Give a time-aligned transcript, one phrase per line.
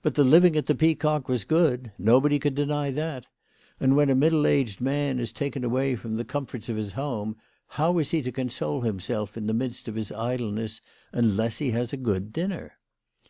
[0.00, 3.26] But the living at the Peacock was good* Nobody could deny that.
[3.78, 7.36] And when a middle aged man is taken away from the comforts of his home,
[7.66, 10.80] how is he to console himself in the midst of his idleness
[11.12, 12.78] unless he has a good dinner